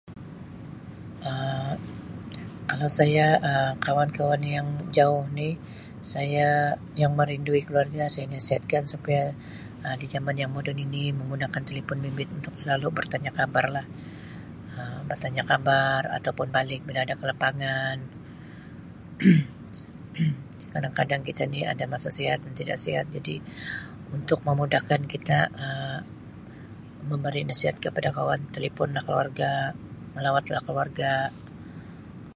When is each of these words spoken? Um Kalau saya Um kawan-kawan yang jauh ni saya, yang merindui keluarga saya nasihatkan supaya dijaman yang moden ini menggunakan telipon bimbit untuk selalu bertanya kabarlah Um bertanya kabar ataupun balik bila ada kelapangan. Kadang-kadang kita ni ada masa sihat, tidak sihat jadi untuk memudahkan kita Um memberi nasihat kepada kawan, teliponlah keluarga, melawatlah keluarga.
Um 1.29 1.77
Kalau 2.69 2.89
saya 2.99 3.25
Um 3.49 3.73
kawan-kawan 3.87 4.41
yang 4.55 4.67
jauh 4.97 5.23
ni 5.37 5.49
saya, 6.13 6.47
yang 7.01 7.11
merindui 7.19 7.61
keluarga 7.67 8.03
saya 8.13 8.25
nasihatkan 8.33 8.83
supaya 8.93 9.23
dijaman 10.01 10.35
yang 10.41 10.51
moden 10.55 10.77
ini 10.85 11.03
menggunakan 11.19 11.61
telipon 11.69 11.99
bimbit 12.03 12.29
untuk 12.37 12.53
selalu 12.61 12.87
bertanya 12.97 13.31
kabarlah 13.39 13.85
Um 14.77 14.99
bertanya 15.09 15.43
kabar 15.51 16.01
ataupun 16.17 16.47
balik 16.57 16.79
bila 16.87 16.99
ada 17.05 17.15
kelapangan. 17.21 17.97
Kadang-kadang 20.73 21.21
kita 21.29 21.43
ni 21.53 21.59
ada 21.73 21.83
masa 21.93 22.09
sihat, 22.17 22.39
tidak 22.59 22.79
sihat 22.85 23.05
jadi 23.15 23.35
untuk 24.17 24.39
memudahkan 24.47 25.01
kita 25.13 25.37
Um 25.65 25.99
memberi 27.11 27.41
nasihat 27.49 27.75
kepada 27.83 28.09
kawan, 28.17 28.41
teliponlah 28.55 29.01
keluarga, 29.07 29.51
melawatlah 30.15 30.61
keluarga. 30.67 31.13